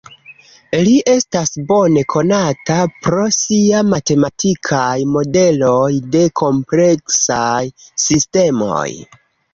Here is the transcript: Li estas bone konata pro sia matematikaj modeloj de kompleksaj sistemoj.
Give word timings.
Li 0.85 0.93
estas 1.11 1.51
bone 1.71 2.03
konata 2.13 2.77
pro 3.07 3.27
sia 3.37 3.83
matematikaj 3.89 4.95
modeloj 5.17 5.93
de 6.17 6.25
kompleksaj 6.43 7.63
sistemoj. 8.09 8.89